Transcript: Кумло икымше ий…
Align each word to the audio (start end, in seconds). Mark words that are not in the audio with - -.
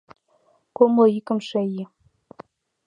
Кумло 0.75 1.05
икымше 1.17 1.61
ий… 1.79 1.85